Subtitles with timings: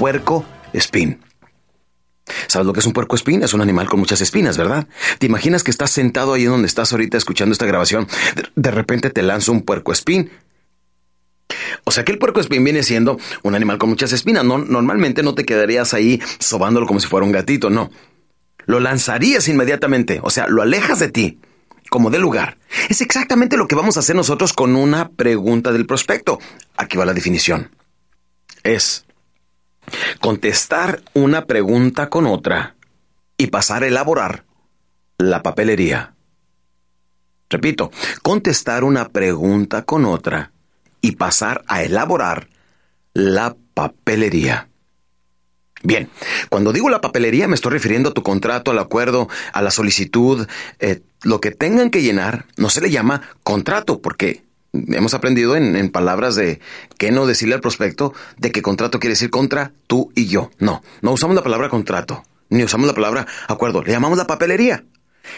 [0.00, 1.20] Puerco espín.
[2.46, 3.42] ¿Sabes lo que es un puerco espín?
[3.42, 4.88] Es un animal con muchas espinas, ¿verdad?
[5.18, 8.08] ¿Te imaginas que estás sentado ahí donde estás ahorita escuchando esta grabación?
[8.56, 10.30] De, repente te lanza un puerco espín.
[11.84, 14.42] O sea que el puerco espín viene siendo un animal con muchas espinas.
[14.42, 17.90] No, normalmente no te quedarías ahí sobándolo como si fuera un gatito, no.
[18.64, 21.40] Lo lanzarías inmediatamente, o sea, lo alejas de ti,
[21.90, 22.56] como de lugar.
[22.88, 26.38] Es exactamente lo que vamos a hacer nosotros con una pregunta del prospecto.
[26.78, 27.70] Aquí va la definición.
[28.62, 29.04] Es
[30.20, 32.76] contestar una pregunta con otra
[33.36, 34.44] y pasar a elaborar
[35.18, 36.14] la papelería.
[37.48, 37.90] Repito,
[38.22, 40.52] contestar una pregunta con otra
[41.00, 42.48] y pasar a elaborar
[43.12, 44.68] la papelería.
[45.82, 46.10] Bien,
[46.50, 50.46] cuando digo la papelería me estoy refiriendo a tu contrato, al acuerdo, a la solicitud,
[50.78, 55.90] eh, lo que tengan que llenar no se le llama contrato porque hemos aprendido en,
[55.90, 56.60] palabras de
[56.98, 60.50] qué no decirle al prospecto de que contrato quiere decir contra tú y yo.
[60.58, 64.84] No, no usamos la palabra contrato, ni usamos la palabra acuerdo, le llamamos la papelería.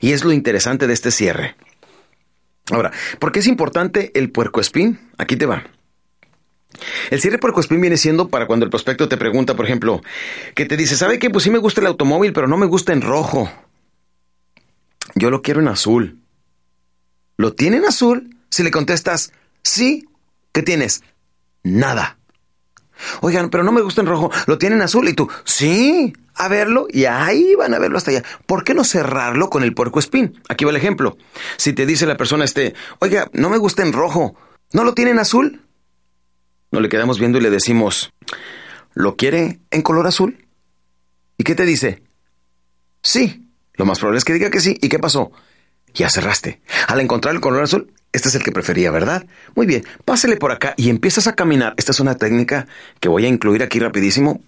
[0.00, 1.56] Y es lo interesante de este cierre.
[2.70, 4.98] Ahora, ¿por qué es importante el puercoespín?
[5.16, 5.64] Aquí te va.
[7.10, 10.02] El cierre puercoespín viene siendo para cuando el prospecto te pregunta, por ejemplo,
[10.54, 11.30] que te dice, ¿sabe qué?
[11.30, 13.50] Pues sí me gusta el automóvil, pero no me gusta en rojo.
[15.14, 16.18] Yo lo quiero en azul.
[17.36, 18.37] ¿Lo tiene en azul?
[18.50, 19.32] Si le contestas
[19.62, 20.08] sí,
[20.52, 21.02] ¿qué tienes?
[21.62, 22.18] Nada.
[23.20, 26.86] Oigan, pero no me gusta en rojo, lo tienen azul y tú, sí, a verlo
[26.90, 28.24] y ahí van a verlo hasta allá.
[28.46, 30.40] ¿Por qué no cerrarlo con el puerco espín?
[30.48, 31.16] Aquí va el ejemplo.
[31.56, 34.34] Si te dice la persona este, oiga, no me gusta en rojo,
[34.72, 35.62] ¿no lo tienen azul?
[36.70, 38.12] No le quedamos viendo y le decimos,
[38.94, 40.46] ¿lo quiere en color azul?
[41.36, 42.02] ¿Y qué te dice?
[43.02, 43.44] Sí.
[43.74, 44.76] Lo más probable es que diga que sí.
[44.82, 45.30] ¿Y qué pasó?
[45.94, 46.60] Ya cerraste.
[46.86, 49.26] Al encontrar el color azul, este es el que prefería, ¿verdad?
[49.54, 51.74] Muy bien, pásele por acá y empiezas a caminar.
[51.76, 52.66] Esta es una técnica
[53.00, 54.40] que voy a incluir aquí rapidísimo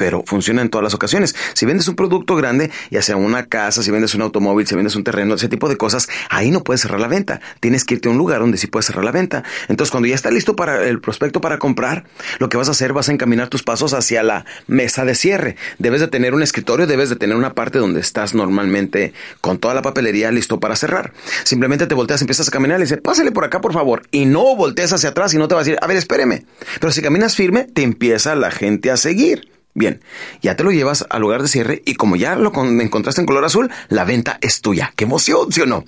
[0.00, 1.36] pero funciona en todas las ocasiones.
[1.52, 4.96] Si vendes un producto grande, ya sea una casa, si vendes un automóvil, si vendes
[4.96, 7.42] un terreno, ese tipo de cosas, ahí no puedes cerrar la venta.
[7.60, 9.44] Tienes que irte a un lugar donde sí puedes cerrar la venta.
[9.68, 12.04] Entonces, cuando ya está listo para el prospecto para comprar,
[12.38, 15.56] lo que vas a hacer, vas a encaminar tus pasos hacia la mesa de cierre.
[15.78, 19.12] Debes de tener un escritorio, debes de tener una parte donde estás normalmente
[19.42, 21.12] con toda la papelería listo para cerrar.
[21.44, 24.04] Simplemente te volteas, empiezas a caminar y dices, pásale por acá, por favor.
[24.12, 26.46] Y no voltees hacia atrás y no te vas a decir, a ver, espéreme.
[26.80, 29.59] Pero si caminas firme, te empieza la gente a seguir.
[29.74, 30.00] Bien,
[30.42, 33.44] ya te lo llevas al lugar de cierre y como ya lo encontraste en color
[33.44, 34.92] azul, la venta es tuya.
[34.96, 35.84] ¡Qué emoción, sí o no!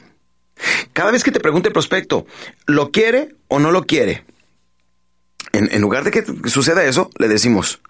[0.92, 2.26] Cada vez que te pregunte el prospecto,
[2.66, 4.24] ¿lo quiere o no lo quiere?
[5.52, 7.82] En, lugar de que suceda eso, le decimos,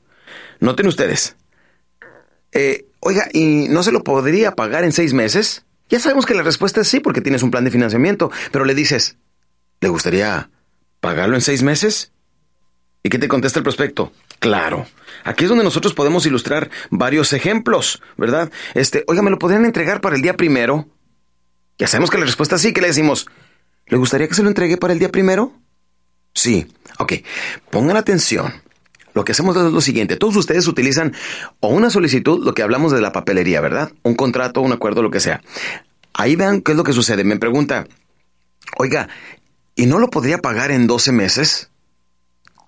[0.59, 1.37] noten ustedes,
[2.51, 5.65] eh, oiga, ¿y no se lo podría pagar en seis meses?
[5.89, 8.75] Ya sabemos que la respuesta es sí porque tienes un plan de financiamiento, pero le
[8.75, 9.17] dices,
[9.81, 10.51] ¿le gustaría
[11.01, 12.11] pagarlo en seis meses?
[13.05, 14.13] ¿Y qué te contesta el prospecto?
[14.43, 14.89] Claro.
[15.23, 18.51] Aquí es donde nosotros podemos ilustrar varios ejemplos, ¿verdad?
[18.75, 20.89] Este, oiga, ¿me lo podrían entregar para el día primero?
[21.79, 23.29] Ya sabemos que la respuesta es sí, ¿qué le decimos?
[23.87, 25.53] ¿Le gustaría que se lo entregue para el día primero?
[26.35, 26.67] Sí.
[26.99, 27.13] Ok.
[27.71, 28.53] Pongan atención.
[29.15, 30.17] Lo que hacemos es lo siguiente.
[30.17, 31.15] Todos ustedes utilizan
[31.61, 33.93] o una solicitud, lo que hablamos de la papelería, ¿verdad?
[34.03, 35.41] Un contrato, un acuerdo, lo que sea.
[36.15, 37.23] Ahí vean qué es lo que sucede.
[37.23, 37.87] Me pregunta,
[38.77, 39.09] oiga,
[39.77, 41.72] ¿y no lo podría pagar en 12 meses?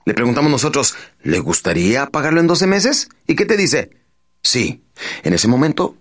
[0.04, 3.08] Le preguntamos nosotros, ¿le gustaría pagarlo en 12 meses?
[3.26, 3.90] ¿Y qué te dice?
[4.42, 4.82] Sí.
[5.22, 5.96] En ese momento,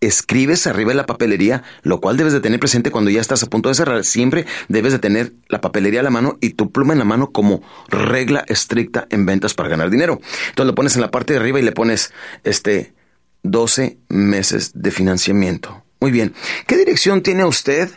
[0.00, 3.50] escribes arriba en la papelería, lo cual debes de tener presente cuando ya estás a
[3.50, 4.04] punto de cerrar.
[4.04, 7.30] Siempre debes de tener la papelería a la mano y tu pluma en la mano
[7.30, 10.20] como regla estricta en ventas para ganar dinero.
[10.48, 12.12] Entonces lo pones en la parte de arriba y le pones
[12.44, 12.94] este
[13.42, 15.84] 12 meses de financiamiento.
[16.00, 16.34] Muy bien.
[16.66, 17.90] ¿Qué dirección tiene usted?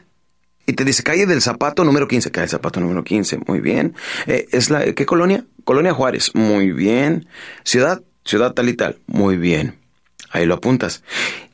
[0.65, 2.31] Y te dice calle del zapato número 15.
[2.31, 3.39] Calle del zapato número 15.
[3.47, 3.95] Muy bien.
[4.27, 5.45] Eh, ¿Es la, ¿Qué colonia?
[5.63, 6.31] Colonia Juárez.
[6.33, 7.27] Muy bien.
[7.63, 8.99] Ciudad, ciudad tal y tal.
[9.07, 9.77] Muy bien.
[10.31, 11.03] Ahí lo apuntas.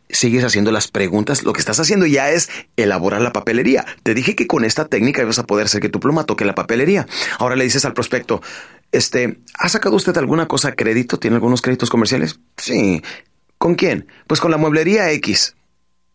[0.09, 1.43] Sigues haciendo las preguntas.
[1.43, 3.85] Lo que estás haciendo ya es elaborar la papelería.
[4.03, 6.55] Te dije que con esta técnica ibas a poder hacer que tu pluma toque la
[6.55, 7.07] papelería.
[7.37, 8.41] Ahora le dices al prospecto,
[8.91, 11.19] este, ¿ha sacado usted alguna cosa a crédito?
[11.19, 12.39] ¿Tiene algunos créditos comerciales?
[12.57, 13.03] Sí.
[13.57, 14.07] ¿Con quién?
[14.25, 15.55] Pues con la mueblería X.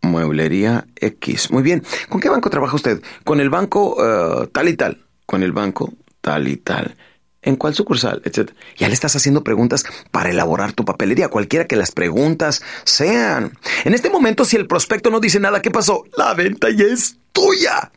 [0.05, 1.51] Mueblería X.
[1.51, 1.83] Muy bien.
[2.09, 3.03] ¿Con qué banco trabaja usted?
[3.25, 3.97] Con el banco
[4.45, 5.01] eh, tal y tal.
[5.27, 6.97] con el banco tal y tal.
[7.43, 8.23] ¿En cuál sucursal?
[8.25, 8.59] Etcétera.
[8.79, 13.59] Ya le estás haciendo preguntas para elaborar tu papelería, cualquiera que las preguntas sean.
[13.85, 16.05] En este momento, si el prospecto no dice nada, ¿qué pasó?
[16.17, 17.93] La venta ya es tuya.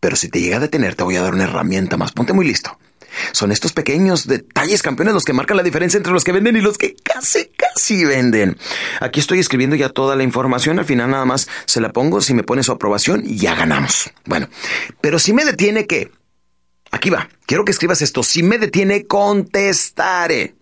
[0.00, 2.10] Pero si te llega a detener, te voy a dar una herramienta más.
[2.12, 2.76] Ponte muy listo.
[3.32, 6.60] Son estos pequeños detalles campeones los que marcan la diferencia entre los que venden y
[6.60, 7.46] los que casi,
[7.76, 8.56] casi venden.
[9.00, 10.78] Aquí estoy escribiendo ya toda la información.
[10.78, 12.20] Al final nada más se la pongo.
[12.20, 14.10] Si me pone su aprobación, ya ganamos.
[14.24, 14.48] Bueno,
[15.00, 16.10] pero si me detiene, ¿qué?
[16.90, 17.28] Aquí va.
[17.44, 18.22] Quiero que escribas esto.
[18.22, 20.54] Si me detiene, contestaré.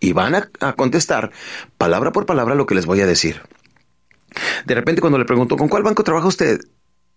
[0.00, 1.30] Y van a, contestar
[1.78, 3.42] palabra por palabra lo que les voy a decir.
[4.66, 6.60] De repente cuando le pregunto, ¿con cuál banco trabaja usted?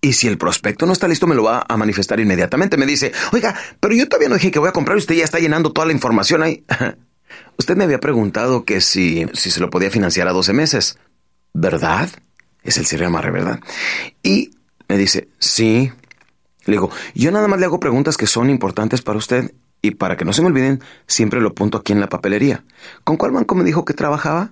[0.01, 2.77] Y si el prospecto no está listo, me lo va a manifestar inmediatamente.
[2.77, 5.39] Me dice, oiga, pero yo todavía no dije que voy a comprar usted ya está
[5.39, 6.63] llenando toda la información ahí.
[7.57, 10.97] usted me había preguntado que si, si se lo podía financiar a 12 meses.
[11.53, 12.09] ¿Verdad?
[12.63, 13.59] Es el cierre amarre, ¿verdad?
[14.23, 14.51] Y
[14.87, 15.91] me dice, sí.
[16.65, 20.17] Le digo, yo nada más le hago preguntas que son importantes para usted y para
[20.17, 22.63] que no se me olviden, siempre lo apunto aquí en la papelería.
[23.03, 24.51] ¿Con cuál banco me dijo que trabajaba?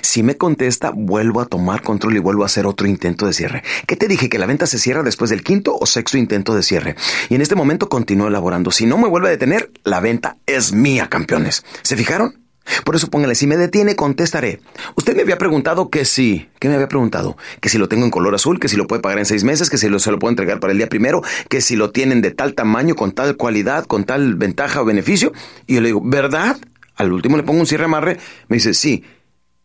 [0.00, 3.62] Si me contesta, vuelvo a tomar control y vuelvo a hacer otro intento de cierre.
[3.86, 4.28] ¿Qué te dije?
[4.28, 6.96] ¿Que la venta se cierra después del quinto o sexto intento de cierre?
[7.28, 8.70] Y en este momento continúo elaborando.
[8.70, 11.64] Si no me vuelve a detener, la venta es mía, campeones.
[11.82, 12.48] ¿Se fijaron?
[12.84, 14.60] Por eso póngale, si me detiene, contestaré.
[14.96, 16.48] Usted me había preguntado que sí.
[16.58, 17.36] ¿Qué me había preguntado?
[17.60, 19.70] Que si lo tengo en color azul, que si lo puede pagar en seis meses,
[19.70, 22.20] que si lo, se lo puedo entregar para el día primero, que si lo tienen
[22.20, 25.32] de tal tamaño, con tal cualidad, con tal ventaja o beneficio.
[25.66, 26.58] Y yo le digo, ¿verdad?
[26.96, 28.18] Al último le pongo un cierre amarre.
[28.48, 29.04] Me dice, sí.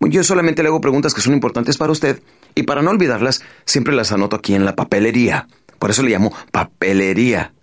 [0.08, 2.22] Yo solamente le hago preguntas que son importantes para usted
[2.56, 5.48] y para no olvidarlas, siempre las anoto aquí en la papelería.
[5.80, 7.54] Por eso le llamo papelería.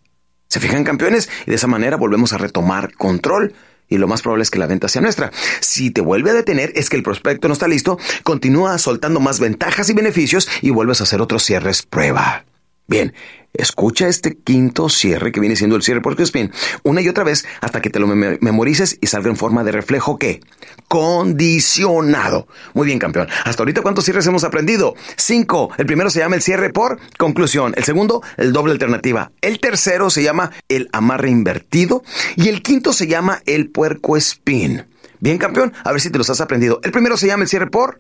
[0.49, 1.29] ¿Se fijan, campeones?
[1.47, 3.55] Y de esa manera volvemos a retomar control
[3.89, 5.31] y lo más probable es que la venta sea nuestra.
[5.61, 9.41] Si te vuelve a detener, es que el prospecto no está listo, continúa soltando más
[9.41, 12.45] ventajas y beneficios y vuelves a hacer otros cierres prueba.
[12.91, 13.15] Bien,
[13.53, 16.51] escucha este quinto cierre que viene siendo el cierre por spin
[16.83, 20.19] una y otra vez hasta que te lo memorices y salga en forma de reflejo
[20.19, 20.41] que
[20.89, 22.49] condicionado.
[22.75, 23.29] Muy bien, campeón.
[23.45, 24.97] Hasta ahorita cuántos cierres hemos aprendido?
[25.17, 25.71] Cinco.
[25.79, 27.75] El primero se llama el cierre por conclusión.
[27.77, 29.31] El segundo, el doble alternativa.
[29.41, 32.03] El tercero se llama el amarre invertido
[32.35, 34.85] y el quinto se llama el puerco spin.
[35.21, 35.73] Bien, campeón.
[35.85, 36.81] A ver si te los has aprendido.
[36.83, 37.99] El primero se llama el cierre por.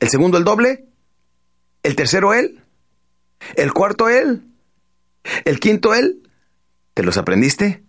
[0.00, 0.86] El segundo el doble.
[1.84, 2.65] El tercero el
[3.54, 4.42] el cuarto él.
[5.44, 6.22] El quinto él.
[6.94, 7.86] ¿Te los aprendiste?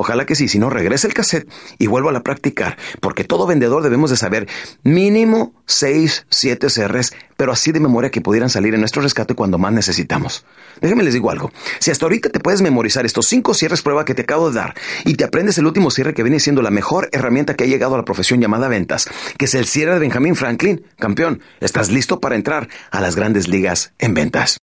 [0.00, 1.46] Ojalá que sí, si no regrese el cassette
[1.78, 4.48] y vuelvo a practicar, porque todo vendedor debemos de saber
[4.82, 9.58] mínimo 6, 7 CRs, pero así de memoria que pudieran salir en nuestro rescate cuando
[9.58, 10.46] más necesitamos.
[10.80, 14.14] Déjenme les digo algo, si hasta ahorita te puedes memorizar estos 5 cierres prueba que
[14.14, 14.74] te acabo de dar
[15.04, 17.94] y te aprendes el último cierre que viene siendo la mejor herramienta que ha llegado
[17.94, 19.06] a la profesión llamada ventas,
[19.36, 23.48] que es el cierre de Benjamin Franklin, campeón, estás listo para entrar a las grandes
[23.48, 24.60] ligas en ventas.